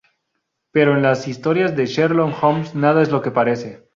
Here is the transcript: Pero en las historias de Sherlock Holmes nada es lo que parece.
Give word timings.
Pero 0.71 0.93
en 0.95 1.03
las 1.03 1.27
historias 1.27 1.75
de 1.75 1.85
Sherlock 1.85 2.33
Holmes 2.43 2.73
nada 2.73 3.03
es 3.03 3.11
lo 3.11 3.21
que 3.21 3.29
parece. 3.29 3.85